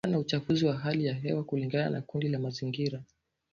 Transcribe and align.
kutokana 0.03 0.17
na 0.17 0.25
uchafuzi 0.25 0.65
wa 0.65 0.77
hali 0.77 1.05
ya 1.05 1.13
hewa 1.13 1.43
kulingana 1.43 1.89
na 1.89 2.01
kundi 2.01 2.27
la 2.29 2.39
mazingira 2.39 3.03